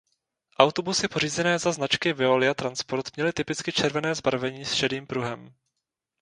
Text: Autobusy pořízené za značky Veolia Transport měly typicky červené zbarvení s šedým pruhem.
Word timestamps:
Autobusy 0.59 1.07
pořízené 1.07 1.59
za 1.59 1.71
značky 1.71 2.13
Veolia 2.13 2.53
Transport 2.53 3.15
měly 3.17 3.33
typicky 3.33 3.71
červené 3.71 4.15
zbarvení 4.15 4.65
s 4.65 4.73
šedým 4.73 5.07
pruhem. 5.07 5.53